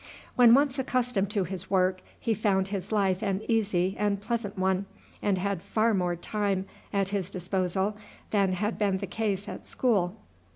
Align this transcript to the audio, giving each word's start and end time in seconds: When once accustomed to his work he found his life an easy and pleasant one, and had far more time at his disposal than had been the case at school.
When 0.35 0.55
once 0.55 0.79
accustomed 0.79 1.29
to 1.29 1.43
his 1.43 1.69
work 1.69 2.01
he 2.19 2.33
found 2.33 2.69
his 2.69 2.91
life 2.91 3.21
an 3.21 3.43
easy 3.47 3.95
and 3.99 4.19
pleasant 4.19 4.57
one, 4.57 4.87
and 5.21 5.37
had 5.37 5.61
far 5.61 5.93
more 5.93 6.15
time 6.15 6.65
at 6.91 7.09
his 7.09 7.29
disposal 7.29 7.95
than 8.31 8.53
had 8.53 8.79
been 8.79 8.97
the 8.97 9.05
case 9.05 9.47
at 9.47 9.67
school. 9.67 10.15